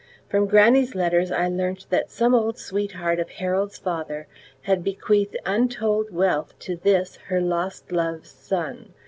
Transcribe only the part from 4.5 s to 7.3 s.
had bequeathed untold wealth to this